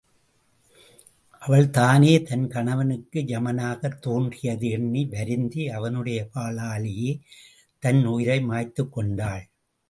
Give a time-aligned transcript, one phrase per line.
[1.41, 7.13] அவள் தானே தன் கணவனுக்கு யமனாகத் தோன்றியதை எண்ணி வருந்தி, அவனுடைய வாளாலேயே
[7.79, 9.45] தன் உயிரை மாய்த்துக் கொண்டாள்.